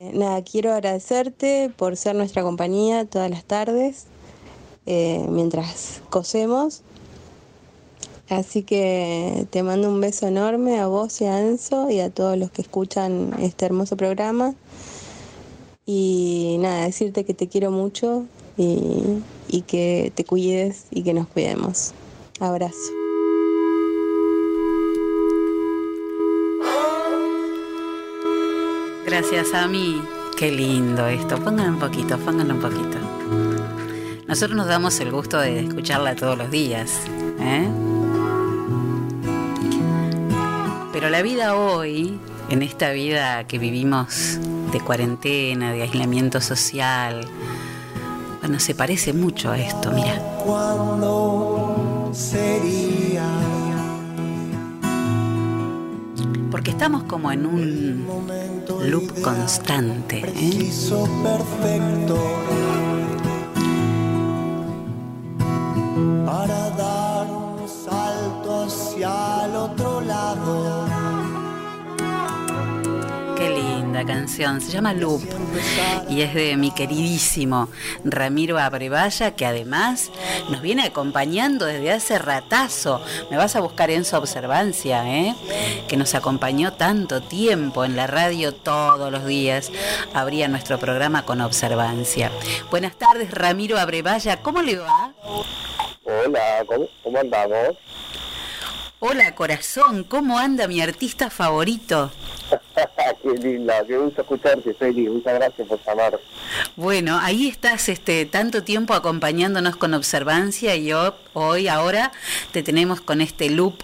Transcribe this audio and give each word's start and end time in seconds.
Nada, 0.00 0.42
quiero 0.42 0.72
agradecerte 0.72 1.72
por 1.76 1.96
ser 1.96 2.14
nuestra 2.14 2.44
compañía 2.44 3.04
todas 3.04 3.28
las 3.30 3.42
tardes 3.42 4.06
eh, 4.86 5.26
mientras 5.28 6.02
cosemos. 6.08 6.82
Así 8.28 8.62
que 8.62 9.48
te 9.50 9.64
mando 9.64 9.88
un 9.88 10.00
beso 10.00 10.28
enorme 10.28 10.78
a 10.78 10.86
vos 10.86 11.20
y 11.20 11.24
a 11.24 11.40
Enzo 11.40 11.90
y 11.90 11.98
a 11.98 12.10
todos 12.10 12.38
los 12.38 12.52
que 12.52 12.62
escuchan 12.62 13.34
este 13.40 13.66
hermoso 13.66 13.96
programa. 13.96 14.54
Y 15.84 16.58
nada, 16.60 16.84
decirte 16.84 17.24
que 17.24 17.34
te 17.34 17.48
quiero 17.48 17.72
mucho 17.72 18.24
y 18.56 19.62
que 19.66 20.12
te 20.14 20.24
cuides 20.24 20.86
y 20.92 21.02
que 21.02 21.12
nos 21.12 21.26
cuidemos. 21.26 21.92
Abrazo. 22.38 22.97
Gracias 29.08 29.54
a 29.54 29.66
mí. 29.66 30.02
Qué 30.36 30.52
lindo 30.52 31.06
esto. 31.06 31.42
Pónganlo 31.42 31.72
un 31.72 31.78
poquito, 31.78 32.18
pónganlo 32.18 32.56
un 32.56 32.60
poquito. 32.60 32.98
Nosotros 34.26 34.54
nos 34.54 34.66
damos 34.66 35.00
el 35.00 35.10
gusto 35.10 35.38
de 35.38 35.60
escucharla 35.60 36.14
todos 36.14 36.36
los 36.36 36.50
días. 36.50 37.04
¿eh? 37.40 37.66
Pero 40.92 41.08
la 41.08 41.22
vida 41.22 41.56
hoy, 41.56 42.20
en 42.50 42.60
esta 42.60 42.90
vida 42.90 43.44
que 43.44 43.58
vivimos 43.58 44.38
de 44.72 44.80
cuarentena, 44.80 45.72
de 45.72 45.84
aislamiento 45.84 46.42
social, 46.42 47.26
bueno, 48.40 48.60
se 48.60 48.74
parece 48.74 49.14
mucho 49.14 49.50
a 49.50 49.58
esto, 49.58 49.90
mira. 49.90 50.18
¿Cuándo 50.44 52.10
sería? 52.12 52.87
Estamos 56.68 57.04
como 57.04 57.32
en 57.32 57.46
un 57.46 58.06
loop 58.90 59.22
constante. 59.22 60.18
¿eh? 60.18 60.70
Perfecto. 61.22 62.18
Para 66.26 66.70
dar 66.76 67.26
un 67.30 67.66
salto 67.66 68.64
hacia 68.64 69.46
el 69.46 69.56
Linda 73.98 74.14
canción, 74.14 74.60
se 74.60 74.70
llama 74.70 74.92
Loop 74.92 75.22
y 76.08 76.22
es 76.22 76.32
de 76.32 76.56
mi 76.56 76.70
queridísimo 76.70 77.68
Ramiro 78.04 78.56
Abrevaya 78.56 79.34
que 79.34 79.44
además 79.44 80.12
nos 80.50 80.62
viene 80.62 80.84
acompañando 80.84 81.64
desde 81.64 81.90
hace 81.90 82.18
ratazo. 82.18 83.00
Me 83.28 83.36
vas 83.36 83.56
a 83.56 83.60
buscar 83.60 83.90
en 83.90 84.04
su 84.04 84.14
observancia, 84.14 85.02
¿eh? 85.08 85.34
que 85.88 85.96
nos 85.96 86.14
acompañó 86.14 86.74
tanto 86.74 87.22
tiempo 87.22 87.84
en 87.84 87.96
la 87.96 88.06
radio 88.06 88.54
todos 88.54 89.10
los 89.10 89.26
días. 89.26 89.72
Abría 90.14 90.46
nuestro 90.46 90.78
programa 90.78 91.24
con 91.24 91.40
observancia. 91.40 92.30
Buenas 92.70 92.96
tardes 92.96 93.32
Ramiro 93.32 93.78
Abrevaya, 93.78 94.42
¿cómo 94.42 94.62
le 94.62 94.76
va? 94.76 95.12
Hola, 96.04 96.64
¿cómo, 96.66 96.86
cómo 97.02 97.18
andamos? 97.18 97.76
Hola 99.00 99.32
corazón, 99.36 100.02
¿cómo 100.02 100.38
anda 100.38 100.66
mi 100.66 100.80
artista 100.80 101.30
favorito? 101.30 102.10
qué 103.22 103.30
linda, 103.30 103.84
qué 103.86 103.96
gusto 103.96 104.22
escucharte, 104.22 104.74
Feli. 104.74 105.08
Muchas 105.08 105.34
gracias 105.34 105.68
por 105.68 105.78
llamar. 105.86 106.18
Bueno, 106.74 107.16
ahí 107.22 107.46
estás 107.46 107.88
este 107.88 108.26
tanto 108.26 108.64
tiempo 108.64 108.94
acompañándonos 108.94 109.76
con 109.76 109.94
observancia 109.94 110.74
y 110.74 110.86
yo, 110.86 111.14
hoy, 111.32 111.68
ahora, 111.68 112.10
te 112.50 112.64
tenemos 112.64 113.00
con 113.00 113.20
este 113.20 113.50
loop 113.50 113.76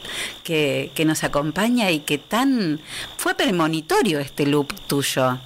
que, 0.42 0.90
que 0.96 1.04
nos 1.04 1.22
acompaña 1.22 1.92
y 1.92 2.00
que 2.00 2.18
tan 2.18 2.80
fue 3.16 3.36
premonitorio 3.36 4.18
este 4.18 4.46
loop 4.46 4.74
tuyo. 4.88 5.38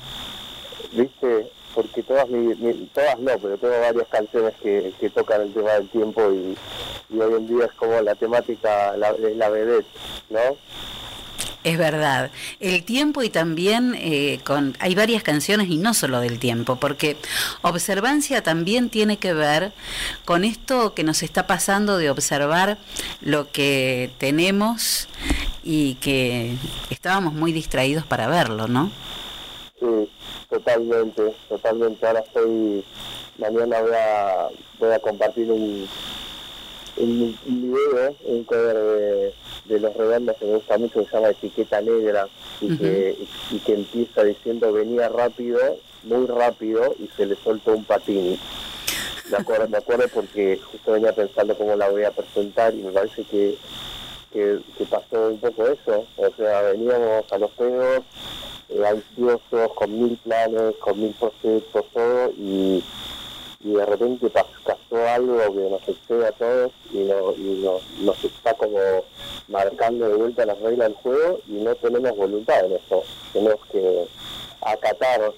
¿Viste? 0.93 1.53
Porque 1.79 2.03
todas, 2.03 2.29
mi, 2.29 2.57
mi- 2.57 2.91
todas 2.93 3.21
no, 3.21 3.39
pero 3.39 3.57
tengo 3.57 3.79
varias 3.81 4.09
canciones 4.09 4.53
que, 4.61 4.93
que 4.99 5.11
tocan 5.11 5.43
el 5.43 5.53
tema 5.55 5.75
del 5.75 5.89
tiempo 5.89 6.21
y, 6.33 6.57
y 7.15 7.21
hoy 7.21 7.35
en 7.35 7.47
día 7.47 7.67
es 7.67 7.73
como 7.75 8.01
la 8.01 8.17
temática, 8.17 8.97
la, 8.97 9.11
es 9.11 9.37
la 9.37 9.49
vedette, 9.49 9.87
¿no? 10.29 10.41
Es 11.63 11.79
verdad, 11.79 12.33
el 12.59 12.83
tiempo 12.83 13.23
y 13.23 13.31
también 13.31 13.95
eh, 13.97 14.41
con 14.43 14.77
hay 14.81 14.97
varias 14.97 15.23
canciones 15.23 15.69
y 15.71 15.77
no 15.77 15.95
solo 15.95 16.19
del 16.19 16.41
tiempo, 16.41 16.77
porque 16.77 17.17
observancia 17.63 18.43
también 18.43 18.91
tiene 18.91 19.19
que 19.19 19.33
ver 19.33 19.71
con 20.25 20.43
esto 20.43 20.95
que 20.95 21.05
nos 21.05 21.23
está 21.23 21.47
pasando 21.47 21.97
de 21.97 22.11
observar 22.11 22.79
lo 23.21 23.53
que 23.53 24.11
tenemos 24.19 25.07
y 25.63 25.95
que 26.01 26.57
estábamos 26.91 27.35
muy 27.35 27.53
distraídos 27.53 28.05
para 28.05 28.27
verlo, 28.27 28.67
¿no? 28.67 28.91
Sí, 29.79 30.11
totalmente, 30.49 31.35
totalmente. 31.49 32.07
Ahora 32.07 32.21
estoy, 32.21 32.85
mañana 33.39 33.81
voy 33.81 33.93
a, 33.95 34.49
voy 34.79 34.93
a 34.93 34.99
compartir 34.99 35.51
un, 35.51 35.89
un, 36.97 37.39
un 37.47 37.63
video, 37.63 38.17
un 38.25 38.45
cover 38.45 38.77
de, 38.77 39.35
de 39.67 39.81
Los 39.81 39.97
Redondos 39.97 40.37
que 40.37 40.45
me 40.47 40.55
gusta 40.55 40.79
mucho, 40.79 41.01
que 41.01 41.11
se 41.11 41.17
llama 41.17 41.31
Etiqueta 41.31 41.81
Negra, 41.81 42.29
y, 42.61 42.77
que, 42.77 43.17
y 43.51 43.59
que 43.59 43.75
empieza 43.75 44.25
diciendo 44.25 44.73
venía 44.73 45.09
rápido, 45.09 45.59
muy 46.05 46.27
rápido, 46.27 46.95
y 46.99 47.09
se 47.17 47.27
le 47.27 47.37
soltó 47.37 47.73
un 47.73 47.85
patín. 47.85 48.39
Me 49.31 49.37
acuerdo, 49.37 49.69
me 49.69 49.77
acuerdo 49.77 50.09
porque 50.09 50.59
justo 50.73 50.93
venía 50.93 51.13
pensando 51.13 51.55
cómo 51.57 51.77
la 51.77 51.91
voy 51.91 52.05
a 52.05 52.11
presentar 52.11 52.75
y 52.75 52.79
me 52.79 52.93
parece 52.93 53.25
que, 53.25 53.59
que, 54.33 54.59
que 54.79 54.85
pasó 54.87 55.29
un 55.29 55.39
poco 55.39 55.67
eso. 55.67 56.07
O 56.17 56.31
sea, 56.35 56.63
veníamos 56.63 57.31
a 57.31 57.37
los 57.37 57.53
juegos 57.53 58.05
eh, 58.69 58.83
ansiosos, 58.87 59.73
con 59.75 59.91
mil 60.03 60.17
planes, 60.19 60.75
con 60.81 61.01
mil 61.01 61.15
proyectos, 61.15 61.85
todo, 61.93 62.31
y, 62.37 62.83
y 63.65 63.73
de 63.73 63.87
repente 63.87 64.27
pas- 64.29 64.47
pasó 64.65 65.09
algo 65.09 65.37
que 65.55 65.71
nos 65.71 65.89
excede 65.89 66.27
a 66.27 66.33
todos 66.33 66.73
y, 66.93 66.99
no, 66.99 67.33
y 67.37 67.63
no- 67.65 67.81
nos 68.05 68.25
está 68.25 68.55
como 68.55 68.79
marcando 69.49 70.09
de 70.09 70.15
vuelta 70.17 70.47
las 70.47 70.59
reglas 70.61 70.89
del 70.89 70.97
juego 70.99 71.41
y 71.49 71.53
no 71.53 71.75
tenemos 71.77 72.17
voluntad 72.17 72.65
en 72.67 72.73
eso. 72.73 73.03
Tenemos 73.33 73.61
que 73.73 74.07
acatar 74.61 75.33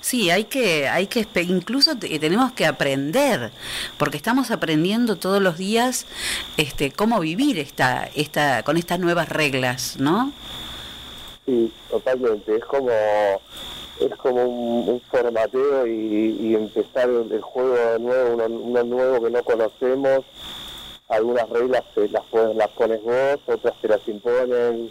Sí, 0.00 0.30
hay 0.30 0.44
que, 0.44 0.88
hay 0.88 1.08
que, 1.08 1.26
incluso 1.42 1.96
te- 1.96 2.16
tenemos 2.20 2.52
que 2.52 2.64
aprender, 2.64 3.50
porque 3.98 4.16
estamos 4.16 4.52
aprendiendo 4.52 5.16
todos 5.16 5.42
los 5.42 5.58
días, 5.58 6.06
este, 6.56 6.92
cómo 6.92 7.18
vivir 7.18 7.58
esta, 7.58 8.08
esta, 8.14 8.62
con 8.62 8.76
estas 8.76 9.00
nuevas 9.00 9.28
reglas, 9.28 9.96
¿no? 9.98 10.32
Sí, 11.46 11.72
totalmente. 11.90 12.56
Es 12.56 12.64
como 12.64 12.90
es 14.00 14.14
como 14.16 14.44
un, 14.44 15.00
formateo 15.00 15.86
y, 15.86 16.54
empezar 16.54 17.08
el, 17.08 17.40
juego 17.40 17.98
nuevo, 17.98 18.34
uno, 18.34 18.84
nuevo 18.84 19.24
que 19.24 19.30
no 19.30 19.42
conocemos. 19.42 20.24
Algunas 21.08 21.48
reglas 21.48 21.84
las, 22.10 22.56
las 22.56 22.68
pones 22.70 23.02
vos, 23.02 23.38
otras 23.46 23.80
te 23.80 23.88
las 23.88 24.06
imponen. 24.08 24.90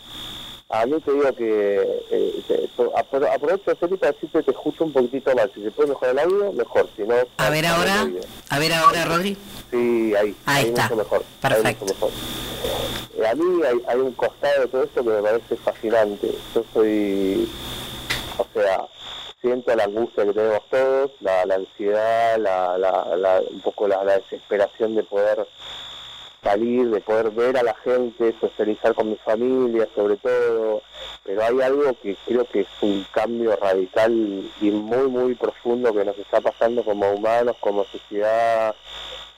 A 0.70 0.86
mí 0.86 1.00
te 1.00 1.12
digo 1.12 1.32
que 1.36 2.02
eh, 2.12 2.44
te- 2.48 2.70
apro- 2.94 3.32
aprovecho 3.34 3.76
Felipe, 3.76 3.98
para 3.98 4.12
decirte 4.14 4.40
que 4.40 4.46
te 4.46 4.52
escucho 4.52 4.84
un 4.84 4.92
poquitito 4.94 5.34
mal. 5.36 5.52
Si 5.54 5.64
se 5.64 5.72
puede 5.72 5.90
mejorar 5.90 6.14
el 6.14 6.20
audio, 6.20 6.52
mejor. 6.54 6.90
Si 6.96 7.04
no, 7.04 7.14
A 7.38 7.50
ver 7.52 7.66
ahora, 7.68 8.08
a 8.50 8.60
ver 8.60 8.74
ahora, 8.74 9.06
Rodri. 9.06 9.38
Sí, 9.70 10.14
ahí. 10.16 10.36
Ahí 10.46 10.66
está. 10.66 10.84
mucho 10.84 10.96
mejor. 10.96 11.20
ahí 11.44 11.50
Perfecto. 11.54 11.86
mucho 11.86 11.94
mejor. 11.96 12.12
Eh, 13.18 13.28
a 13.28 13.36
mí 13.36 13.62
hay, 13.64 13.82
hay 13.88 14.00
un 14.00 14.12
costado 14.14 14.62
de 14.62 14.68
todo 14.68 14.84
esto 14.84 15.04
que 15.04 15.10
me 15.10 15.22
parece 15.22 15.56
fascinante. 15.58 16.32
Yo 16.56 16.64
soy, 16.74 17.48
o 18.40 18.46
sea, 18.54 18.86
siento 19.42 19.76
la 19.76 19.84
angustia 19.84 20.26
que 20.26 20.34
tenemos 20.34 20.62
todos, 20.72 21.12
la, 21.20 21.46
la 21.46 21.56
ansiedad, 21.56 22.38
la, 22.40 22.78
la, 22.80 23.16
la- 23.16 23.42
un 23.52 23.62
poco 23.62 23.88
la, 23.88 24.04
la 24.04 24.18
desesperación 24.18 24.96
de 24.96 25.04
poder 25.04 25.48
salir, 26.46 26.90
de 26.92 27.02
poder 27.02 27.32
ver 27.32 27.58
a 27.58 27.64
la 27.64 27.74
gente, 27.74 28.36
socializar 28.40 28.94
con 28.94 29.10
mi 29.10 29.16
familia 29.18 29.88
sobre 29.96 30.16
todo, 30.18 30.84
pero 31.24 31.44
hay 31.44 31.62
algo 31.62 31.94
que 32.02 32.16
creo 32.26 32.46
que 32.46 32.62
es 32.62 32.68
un 32.82 33.06
cambio 33.12 33.56
radical 33.56 34.14
y 34.62 34.70
muy, 34.70 35.08
muy 35.08 35.34
profundo 35.34 35.92
que 35.92 36.06
nos 36.06 36.18
está 36.20 36.40
pasando 36.42 36.84
como 36.84 37.12
humanos, 37.12 37.58
como 37.60 37.84
sociedad, 37.86 38.76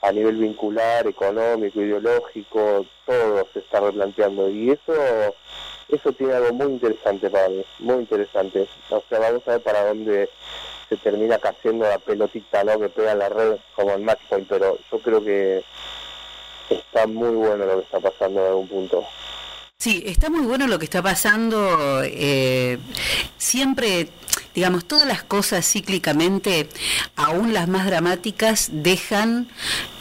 a 0.02 0.12
nivel 0.12 0.36
vincular, 0.36 1.08
económico, 1.08 1.82
ideológico, 1.82 2.86
todo 3.06 3.48
se 3.54 3.60
está 3.60 3.80
replanteando 3.80 4.50
y 4.50 4.72
eso 4.72 4.94
eso 5.90 6.12
tiene 6.12 6.34
algo 6.34 6.54
muy 6.54 6.74
interesante 6.74 7.30
para 7.30 7.48
mí, 7.48 7.64
muy 7.80 8.00
interesante. 8.00 8.68
O 8.90 9.02
sea, 9.08 9.20
vamos 9.20 9.48
a 9.48 9.52
ver 9.52 9.62
para 9.62 9.88
dónde 9.88 10.30
se 10.90 10.98
termina 10.98 11.38
cayendo 11.38 11.86
la 11.86 11.98
pelotita, 11.98 12.64
¿no? 12.66 12.78
Que 12.78 12.90
pega 12.90 13.14
en 13.14 13.20
la 13.20 13.30
red 13.30 13.58
como 13.74 13.94
el 13.94 14.02
match 14.02 14.20
point, 14.30 14.48
pero 14.50 14.78
yo 14.92 15.00
creo 15.00 15.24
que 15.24 15.64
está 16.70 17.08
muy 17.08 17.36
bueno 17.36 17.66
lo 17.66 17.78
que 17.80 17.84
está 17.86 18.00
pasando 18.00 18.42
en 18.42 18.48
algún 18.48 18.68
punto. 18.68 19.04
Sí, 19.80 20.04
está 20.08 20.30
muy 20.32 20.42
bueno 20.46 20.66
lo 20.68 20.80
que 20.80 20.86
está 20.86 21.04
pasando. 21.04 22.02
eh, 22.04 22.80
siempre, 23.38 24.10
digamos, 24.56 24.86
todas 24.86 25.08
las 25.08 25.22
cosas 25.24 25.70
cíclicamente, 25.72 26.68
aún 27.16 27.54
las 27.54 27.68
más 27.68 27.86
dramáticas, 27.86 28.70
dejan 28.74 29.48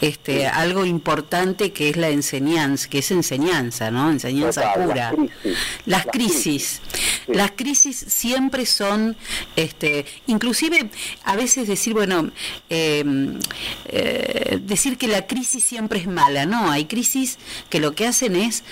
este, 0.01 0.47
algo 0.47 0.83
importante 0.85 1.71
que 1.73 1.89
es 1.89 1.97
la 1.97 2.09
enseñanza, 2.09 2.89
que 2.89 2.99
es 2.99 3.11
enseñanza, 3.11 3.91
¿no? 3.91 4.09
Enseñanza 4.09 4.61
Total, 4.73 4.83
pura. 4.87 4.95
las 5.05 5.13
crisis. 5.13 5.57
Las 5.85 6.05
Las 6.05 6.05
crisis. 6.07 6.81
Las 7.27 7.51
crisis 7.51 7.97
siempre 7.97 8.65
son, 8.65 9.17
este, 9.55 10.05
inclusive 10.27 10.89
a 11.25 11.35
veces 11.35 11.67
decir, 11.67 11.93
bueno, 11.93 12.31
em, 12.69 13.39
eh, 13.85 14.59
decir 14.61 14.97
que 14.97 15.07
la 15.07 15.27
crisis 15.27 15.63
siempre 15.63 15.99
es 15.99 16.07
mala, 16.07 16.45
no, 16.45 16.71
hay 16.71 16.85
crisis 16.85 17.37
que 17.69 17.79
lo 17.79 17.93
que 17.93 18.07
hacen 18.07 18.35
es 18.35 18.63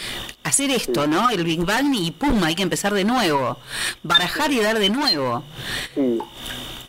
hacer 0.43 0.69
esto, 0.71 1.05
¿no? 1.05 1.29
El 1.29 1.43
Big 1.43 1.65
Bang 1.65 1.93
y 1.93 2.11
pum, 2.11 2.43
hay 2.43 2.55
que 2.55 2.63
empezar 2.63 2.93
de 2.93 3.03
nuevo, 3.03 3.57
barajar 4.03 4.51
y 4.53 4.61
dar 4.61 4.79
de 4.79 4.89
nuevo. 4.89 5.43
Sí, 5.93 6.19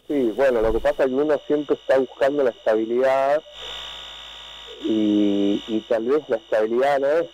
sí, 0.07 0.33
bueno, 0.37 0.63
lo 0.63 0.73
que 0.73 0.79
pasa 0.79 1.03
es 1.03 1.09
que 1.09 1.15
uno 1.15 1.41
siempre 1.49 1.75
está 1.75 1.99
buscando 1.99 2.45
la 2.45 2.51
estabilidad 2.51 3.43
y, 4.85 5.63
y 5.67 5.85
tal 5.89 6.05
vez 6.05 6.23
la 6.29 6.37
estabilidad 6.37 7.01
no 7.01 7.09
es 7.09 7.27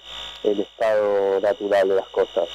el 0.45 0.61
estado 0.61 1.41
natural 1.41 1.89
de 1.89 1.95
las 1.97 2.09
cosas 2.09 2.49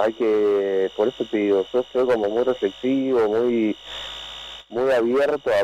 hay 0.00 0.12
que, 0.12 0.90
por 0.96 1.08
eso 1.08 1.24
te 1.30 1.36
digo, 1.36 1.66
yo 1.72 1.84
soy 1.92 2.06
como 2.06 2.28
muy 2.28 2.44
reflexivo, 2.44 3.28
muy 3.28 3.76
muy 4.70 4.92
abierto 4.92 5.50
a, 5.50 5.60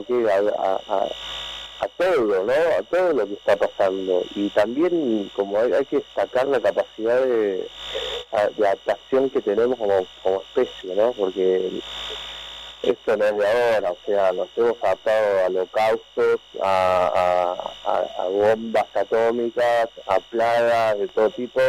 a, 1.80 1.88
todo, 1.96 2.44
¿no? 2.44 2.52
A 2.52 2.82
todo 2.90 3.12
lo 3.12 3.26
que 3.26 3.34
está 3.34 3.56
pasando. 3.56 4.22
Y 4.34 4.48
también 4.50 5.30
como 5.34 5.58
hay, 5.58 5.84
que 5.86 5.96
destacar 5.96 6.46
la 6.48 6.60
capacidad 6.60 7.20
de, 7.22 7.68
de 8.56 8.66
adaptación 8.66 9.30
que 9.30 9.40
tenemos 9.40 9.78
como, 9.78 10.06
como 10.22 10.42
especie, 10.42 10.94
¿no? 10.96 11.12
Porque 11.12 11.80
esto 12.82 13.16
no 13.16 13.24
es 13.24 13.36
de 13.36 13.46
ahora, 13.46 13.92
o 13.92 13.98
sea, 14.04 14.32
nos 14.32 14.48
hemos 14.56 14.82
adaptado 14.82 15.40
a 15.40 15.46
holocaustos, 15.46 16.40
a, 16.62 17.54
a 17.84 18.24
bombas 18.28 18.86
atómicas, 18.94 19.88
a 20.06 20.18
plagas 20.18 20.98
de 20.98 21.08
todo 21.08 21.30
tipo, 21.30 21.60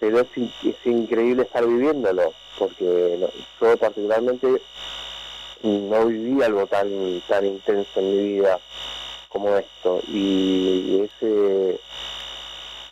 pero 0.00 0.20
es, 0.20 0.28
increíble 0.84 1.42
estar 1.42 1.66
viviéndolo, 1.66 2.32
porque 2.58 3.18
yo 3.60 3.76
particularmente 3.76 4.62
no 5.62 6.06
viví 6.06 6.42
algo 6.42 6.66
tan 6.66 6.88
tan 7.28 7.44
intenso 7.44 8.00
en 8.00 8.16
mi 8.16 8.28
vida 8.34 8.60
como 9.28 9.56
esto 9.56 10.00
y 10.08 11.02
ese 11.02 11.80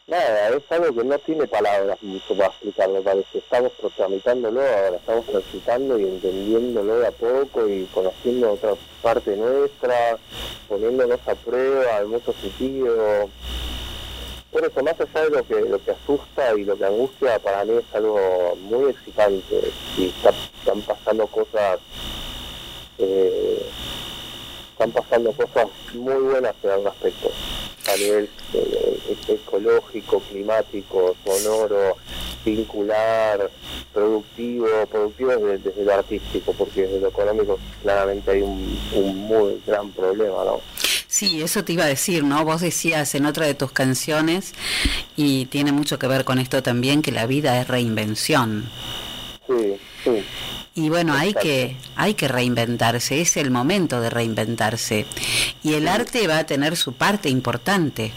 nada 0.07 0.49
es 0.49 0.63
algo 0.71 0.95
que 0.95 1.05
no 1.05 1.19
tiene 1.19 1.47
palabras 1.47 2.01
mucho 2.03 2.35
para 2.37 2.49
explicarlo 2.49 3.03
parece. 3.03 3.39
Estamos 3.39 3.73
tramitándolo 3.97 4.61
ahora 4.61 4.97
estamos 4.97 5.27
transitando 5.27 5.99
y 5.99 6.05
entendiéndolo 6.05 6.99
de 6.99 7.07
a 7.07 7.13
poco 7.13 7.69
y 7.69 7.85
conociendo 7.93 8.53
otra 8.53 8.75
parte 9.03 9.37
nuestra 9.37 10.19
poniéndonos 10.69 11.21
a 11.27 11.35
prueba 11.35 12.01
en 12.01 12.09
muchos 12.09 12.35
sentidos 12.37 13.31
por 14.57 14.65
eso, 14.65 14.83
más 14.83 14.99
allá 14.99 15.25
de 15.25 15.31
lo 15.37 15.47
que, 15.47 15.61
lo 15.69 15.85
que 15.85 15.91
asusta 15.91 16.55
y 16.57 16.65
lo 16.65 16.79
que 16.79 16.87
angustia, 16.87 17.39
para 17.41 17.63
mí 17.67 17.75
es 17.75 17.95
algo 17.95 18.57
muy 18.63 18.91
excitante 18.91 19.71
y 19.99 20.07
están 20.07 20.81
pasando 20.81 21.27
cosas, 21.27 21.79
eh, 22.97 23.67
están 24.73 24.93
pasando 24.93 25.33
cosas 25.33 25.67
muy 25.93 26.23
buenas 26.23 26.55
en 26.63 26.71
algún 26.71 26.87
aspecto, 26.87 27.31
a 27.93 27.97
nivel 27.99 28.31
eh, 28.55 29.17
ecológico, 29.29 30.21
climático, 30.21 31.15
sonoro, 31.23 31.99
vincular, 32.43 33.51
productivo, 33.93 34.69
productivo 34.91 35.33
desde, 35.33 35.59
desde, 35.59 35.85
lo 35.85 35.93
artístico, 35.93 36.55
porque 36.55 36.87
desde 36.87 37.01
lo 37.01 37.09
económico 37.09 37.59
claramente 37.83 38.31
hay 38.31 38.41
un, 38.41 38.81
un 38.95 39.17
muy 39.19 39.61
gran 39.67 39.91
problema, 39.91 40.45
¿no? 40.45 40.63
Sí, 41.17 41.43
eso 41.43 41.65
te 41.65 41.73
iba 41.73 41.85
a 41.85 41.87
decir, 41.87 42.25
¿no? 42.25 42.45
Vos 42.45 42.61
decías 42.61 43.15
en 43.15 43.25
otra 43.25 43.47
de 43.47 43.55
tus 43.55 43.73
canciones, 43.73 44.53
y 45.17 45.47
tiene 45.47 45.73
mucho 45.73 45.99
que 45.99 46.07
ver 46.07 46.27
con 46.27 46.39
esto 46.39 46.63
también, 46.63 47.01
que 47.01 47.11
la 47.11 47.25
vida 47.25 47.59
es 47.59 47.69
reinvención. 47.69 48.69
Sí, 49.47 49.79
sí. 50.05 50.23
Y 50.75 50.91
bueno, 50.91 51.15
hay 51.15 51.33
que, 51.33 51.75
hay 51.97 52.13
que 52.13 52.29
reinventarse, 52.29 53.23
es 53.23 53.39
el 53.39 53.51
momento 53.51 53.99
de 54.03 54.11
reinventarse. 54.11 55.07
Y 55.63 55.73
el 55.73 55.89
arte 55.89 56.29
va 56.29 56.41
a 56.41 56.45
tener 56.45 56.77
su 56.77 56.93
parte 56.93 57.31
importante. 57.31 58.13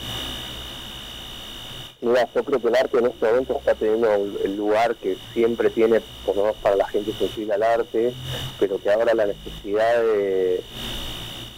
Mira, 2.02 2.28
yo 2.36 2.44
creo 2.44 2.60
que 2.60 2.68
el 2.68 2.76
arte 2.76 2.98
en 2.98 3.06
este 3.06 3.26
momento 3.26 3.58
está 3.60 3.76
teniendo 3.76 4.14
el 4.44 4.58
lugar 4.58 4.96
que 4.96 5.16
siempre 5.34 5.70
tiene, 5.70 6.02
por 6.26 6.36
lo 6.36 6.42
menos 6.42 6.58
para 6.58 6.76
la 6.76 6.88
gente 6.90 7.14
sensible 7.18 7.54
al 7.54 7.64
arte, 7.64 8.14
pero 8.60 8.78
que 8.78 8.92
ahora 8.92 9.14
la 9.14 9.28
necesidad 9.28 10.02
de, 10.02 10.62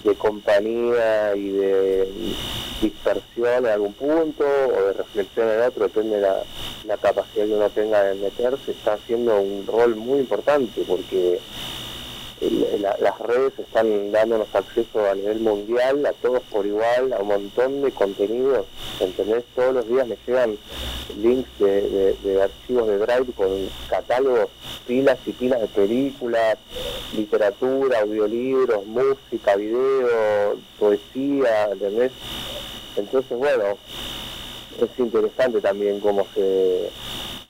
de 0.04 0.16
compañía 0.16 1.36
y 1.36 1.50
de 1.50 2.10
dispersión 2.82 3.66
en 3.66 3.72
algún 3.72 3.94
punto 3.94 4.44
o 4.44 4.88
de 4.88 4.94
reflexión 4.94 5.50
en 5.50 5.62
otro, 5.62 5.84
depende 5.84 6.18
de 6.18 6.22
la, 6.22 6.98
capacidad 6.98 7.46
que 7.46 7.54
uno 7.54 7.70
tenga 7.70 8.04
de 8.04 8.16
meterse, 8.16 8.72
está 8.72 8.94
haciendo 8.94 9.40
un 9.40 9.66
rol 9.66 9.96
muy 9.96 10.20
importante 10.20 10.84
porque 10.88 11.40
las 12.42 13.20
redes 13.20 13.54
están 13.60 14.12
dándonos 14.12 14.54
acceso 14.54 15.08
a 15.08 15.14
nivel 15.14 15.40
mundial, 15.42 16.06
a 16.06 16.14
todos 16.14 16.42
por 16.50 16.66
igual, 16.66 17.14
a 17.14 17.20
un 17.20 17.28
montón 17.28 17.84
de 17.84 17.92
contenidos, 17.92 18.66
¿entendés? 19.00 19.44
Todos 19.56 19.76
los 19.76 19.88
días 19.88 20.08
me 20.08 20.18
llegan 20.26 20.58
links 21.18 21.50
de, 21.60 22.40
archivos 22.42 22.88
de 22.88 22.98
Drive 22.98 23.34
con 23.34 23.70
catálogos, 23.90 24.50
pilas 24.88 25.20
y 25.26 25.32
pilas 25.34 25.62
de 25.62 25.68
películas, 25.68 26.58
literatura, 27.16 28.00
audiolibros, 28.00 28.86
música, 28.88 29.56
video, 29.56 30.58
poesía, 30.80 31.70
¿entendés? 31.72 32.12
Entonces, 32.96 33.38
bueno, 33.38 33.78
es 34.82 35.00
interesante 35.00 35.62
también 35.62 36.00
cómo 36.00 36.26
se 36.34 36.90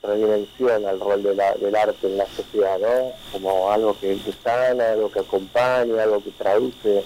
redimensiona 0.04 0.92
el 0.92 1.00
rol 1.00 1.22
de 1.22 1.36
la, 1.36 1.54
del 1.56 1.76
arte 1.76 2.08
en 2.08 2.18
la 2.18 2.26
sociedad, 2.28 2.80
¿no? 2.80 3.12
Como 3.32 3.72
algo 3.72 3.96
que, 4.00 4.18
sana, 4.44 4.92
algo 4.92 5.12
que 5.12 5.20
acompaña, 5.20 6.04
algo 6.04 6.24
que 6.24 6.32
traduce 6.32 7.04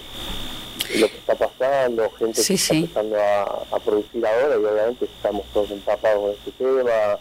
lo 0.94 1.08
que 1.08 1.16
está 1.16 1.34
pasando, 1.34 2.08
gente 2.10 2.42
que 2.42 2.54
está 2.54 2.74
empezando 2.74 3.16
a, 3.18 3.78
producir 3.84 4.24
ahora 4.24 4.54
y 4.54 4.64
obviamente 4.64 5.04
estamos 5.06 5.44
todos 5.52 5.70
empapados 5.70 6.20
con 6.20 6.30
este 6.30 6.50
tema, 6.52 7.18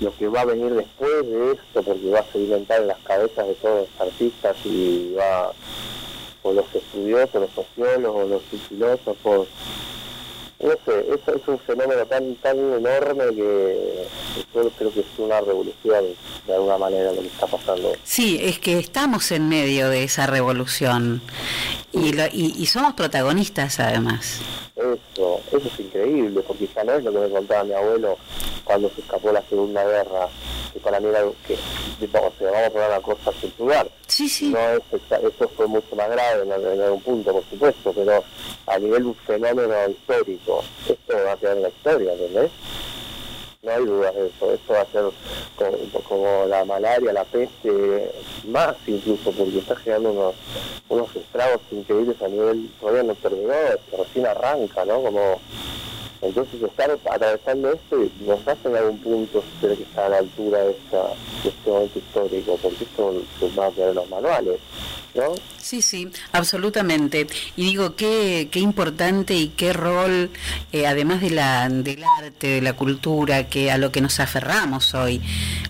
lo 0.00 0.16
que 0.16 0.28
va 0.28 0.40
a 0.40 0.44
venir 0.46 0.72
después 0.74 1.26
de 1.26 1.52
esto, 1.52 1.82
porque 1.82 2.10
va 2.10 2.20
a 2.20 2.32
sedimentar 2.32 2.82
en 2.82 2.88
las 2.88 2.98
cabezas 2.98 3.46
de 3.46 3.54
todos 3.54 3.88
los 3.88 4.00
artistas 4.00 4.56
y 4.64 5.14
va, 5.16 5.52
o 6.42 6.52
los 6.52 6.74
estudiosos, 6.74 7.40
los 7.40 7.50
sociólogos, 7.50 8.28
los 8.28 8.42
filósofos, 8.68 9.48
no 10.62 10.70
sé, 10.84 11.06
eso 11.12 11.34
es 11.36 11.48
un 11.48 11.58
fenómeno 11.58 12.06
tan 12.06 12.34
tan 12.36 12.56
enorme 12.56 13.24
que 13.34 14.06
yo 14.54 14.70
creo 14.70 14.92
que 14.92 15.00
es 15.00 15.06
una 15.18 15.40
revolución 15.40 16.04
de 16.46 16.54
alguna 16.54 16.78
manera 16.78 17.12
lo 17.12 17.20
que 17.20 17.26
está 17.26 17.46
pasando. 17.46 17.92
Sí, 18.04 18.38
es 18.40 18.58
que 18.58 18.78
estamos 18.78 19.32
en 19.32 19.48
medio 19.48 19.88
de 19.88 20.04
esa 20.04 20.26
revolución 20.26 21.20
y, 21.92 22.14
y, 22.32 22.66
somos 22.66 22.94
protagonistas 22.94 23.80
además. 23.80 24.40
Eso, 24.76 25.21
eso 25.56 25.68
es 25.68 25.80
increíble, 25.80 26.42
porque 26.46 26.68
ya 26.74 26.84
no 26.84 26.94
es 26.94 27.04
lo 27.04 27.12
que 27.12 27.18
me 27.18 27.30
contaba 27.30 27.64
mi 27.64 27.72
abuelo 27.72 28.16
cuando 28.64 28.90
se 28.90 29.00
escapó 29.00 29.32
la 29.32 29.42
Segunda 29.42 29.84
Guerra, 29.84 30.28
que 30.72 30.80
para 30.80 31.00
mí 31.00 31.08
era 31.08 31.20
que, 31.46 31.54
o 31.54 32.32
sea, 32.38 32.50
vamos 32.50 32.66
a 32.66 32.70
poner 32.70 32.88
una 32.88 33.00
cosa 33.00 33.32
lugar. 33.58 33.90
Sí, 34.06 34.28
sí. 34.28 34.50
No 34.50 34.58
es, 34.58 34.82
eso 34.92 35.48
fue 35.56 35.66
mucho 35.66 35.94
más 35.96 36.10
grave 36.10 36.42
en, 36.42 36.80
algún 36.80 37.02
punto, 37.02 37.32
por 37.32 37.44
supuesto, 37.44 37.92
pero 37.92 38.24
a 38.66 38.78
nivel 38.78 39.02
de 39.02 39.08
un 39.08 39.14
fenómeno 39.14 39.74
histórico, 39.88 40.64
esto 40.88 41.14
va 41.26 41.32
a 41.32 41.36
quedar 41.36 41.56
en 41.56 41.62
la 41.62 41.68
historia, 41.68 42.12
¿entendés? 42.12 42.50
No 43.64 43.70
hay 43.70 43.84
dudas 43.84 44.12
de 44.16 44.26
eso, 44.26 44.52
esto 44.52 44.72
va 44.72 44.80
a 44.80 44.86
ser 44.86 45.04
como, 46.08 46.46
la 46.46 46.64
malaria, 46.64 47.12
la 47.12 47.22
peste, 47.22 48.10
más 48.48 48.74
incluso, 48.88 49.30
porque 49.30 49.58
está 49.58 49.76
generando 49.76 50.34
unos, 50.88 51.14
estragos 51.14 51.60
increíbles 51.70 52.20
a 52.22 52.26
nivel, 52.26 52.68
todavía 52.80 53.04
no 53.04 53.14
terminó, 53.14 53.52
recién 53.96 54.26
arranca, 54.26 54.84
¿no? 54.84 55.00
Como 55.00 55.40
entonces 56.22 56.60
estar 56.60 56.90
atravesando 56.90 57.70
esto 57.70 57.98
nos 58.26 58.48
hace 58.48 58.66
en 58.68 58.76
algún 58.76 58.98
punto 58.98 59.44
ser 59.60 59.76
que 59.76 59.84
está 59.84 60.06
a 60.06 60.08
la 60.08 60.18
altura 60.18 60.58
de, 60.64 60.76
este 61.44 61.70
momento 61.70 61.98
histórico, 62.00 62.58
porque 62.60 62.82
esto 62.82 63.14
se 63.38 63.48
va 63.50 63.66
a 63.66 63.92
los 63.92 64.10
manuales. 64.10 64.58
¿No? 65.14 65.34
Sí, 65.60 65.82
sí, 65.82 66.08
absolutamente. 66.32 67.26
Y 67.56 67.64
digo, 67.64 67.96
qué, 67.96 68.48
qué 68.50 68.60
importante 68.60 69.34
y 69.34 69.48
qué 69.48 69.72
rol, 69.72 70.30
eh, 70.72 70.86
además 70.86 71.20
de 71.20 71.30
la, 71.30 71.68
del 71.68 72.02
arte, 72.18 72.46
de 72.46 72.62
la 72.62 72.72
cultura, 72.72 73.48
que 73.48 73.70
a 73.70 73.78
lo 73.78 73.92
que 73.92 74.00
nos 74.00 74.20
aferramos 74.20 74.94
hoy. 74.94 75.20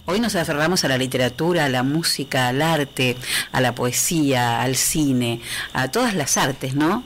Hoy 0.06 0.20
nos 0.20 0.34
aferramos 0.36 0.84
a 0.84 0.88
la 0.88 0.96
literatura, 0.96 1.64
a 1.64 1.68
la 1.68 1.82
música, 1.82 2.48
al 2.48 2.62
arte, 2.62 3.16
a 3.50 3.60
la 3.60 3.74
poesía, 3.74 4.62
al 4.62 4.76
cine, 4.76 5.40
a 5.72 5.90
todas 5.90 6.14
las 6.14 6.36
artes, 6.36 6.74
¿no? 6.74 7.04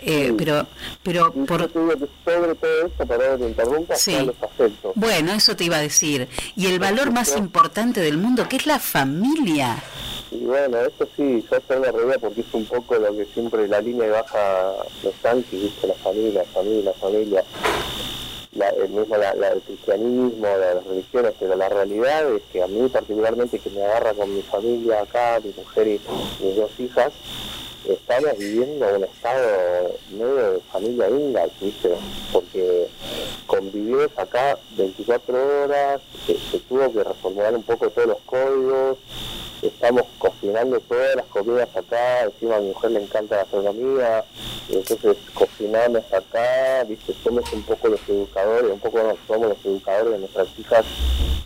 Eh, 0.00 0.34
pero, 0.36 0.66
pero 1.02 1.32
por... 1.32 1.70
Sobre 1.72 2.54
todo 2.54 2.86
esto, 2.86 3.06
para 3.06 3.36
que 3.36 3.46
interrumpa, 3.46 3.94
sí. 3.96 4.16
los 4.26 4.94
Bueno, 4.94 5.32
eso 5.32 5.54
te 5.54 5.64
iba 5.64 5.76
a 5.76 5.80
decir. 5.80 6.28
Y 6.56 6.66
el 6.66 6.78
valor 6.78 7.12
más 7.12 7.36
importante 7.36 8.00
del 8.00 8.18
mundo, 8.18 8.48
que 8.48 8.56
es 8.56 8.66
la 8.66 8.78
familia. 8.78 9.82
Y 10.34 10.44
bueno, 10.46 10.80
eso 10.80 11.06
sí, 11.16 11.44
yo 11.48 11.56
estoy 11.56 11.80
de 11.80 12.18
porque 12.18 12.40
es 12.40 12.52
un 12.52 12.64
poco 12.64 12.96
lo 12.96 13.16
que 13.16 13.24
siempre 13.26 13.68
la 13.68 13.80
línea 13.80 14.10
baja 14.10 14.74
los 15.04 15.14
tanques, 15.22 15.62
¿viste? 15.62 15.86
La 15.86 15.94
familia, 15.94 16.42
la 16.42 16.44
familia, 16.44 16.82
la 16.82 16.92
familia. 16.94 17.44
la, 18.52 18.68
el 18.70 18.88
mismo 18.88 19.16
la, 19.16 19.30
el 19.30 19.60
cristianismo, 19.60 20.46
de 20.46 20.74
las 20.74 20.84
religiones, 20.84 21.34
pero 21.38 21.54
la 21.54 21.68
realidad 21.68 22.34
es 22.34 22.42
que 22.52 22.62
a 22.64 22.66
mí 22.66 22.88
particularmente 22.88 23.60
que 23.60 23.70
me 23.70 23.84
agarra 23.84 24.12
con 24.14 24.34
mi 24.34 24.42
familia 24.42 25.02
acá, 25.02 25.40
mi 25.44 25.52
mujer 25.56 25.86
y 25.86 26.00
mis 26.44 26.56
dos 26.56 26.80
hijas, 26.80 27.12
estamos 27.88 28.36
viviendo 28.36 28.86
un 28.96 29.04
estado 29.04 29.92
medio 30.10 30.52
de 30.52 30.60
familia 30.72 31.10
inga, 31.10 31.46
¿viste? 31.60 31.90
Porque 32.32 32.88
convivimos 33.46 34.08
acá 34.16 34.58
24 34.76 35.62
horas, 35.62 36.00
se 36.26 36.58
tuvo 36.60 36.92
que 36.92 37.04
reformular 37.04 37.54
un 37.54 37.62
poco 37.62 37.88
todos 37.90 38.08
los 38.08 38.18
códigos, 38.26 38.98
estamos 39.62 40.04
cocinando 40.18 40.80
todas 40.80 41.16
las 41.16 41.26
comidas 41.26 41.68
acá, 41.76 42.24
encima 42.24 42.56
a 42.56 42.60
mi 42.60 42.68
mujer 42.68 42.90
le 42.92 43.02
encanta 43.02 43.36
la 43.36 43.42
gastronomía, 43.42 44.24
entonces 44.68 45.16
cocinamos 45.32 46.04
acá, 46.12 46.84
viste, 46.88 47.14
somos 47.22 47.50
un 47.52 47.62
poco 47.62 47.88
los 47.88 48.00
educadores, 48.08 48.70
un 48.70 48.80
poco 48.80 48.98
somos 49.26 49.48
los 49.48 49.64
educadores 49.64 50.12
de 50.12 50.18
nuestras 50.18 50.48
hijas 50.58 50.84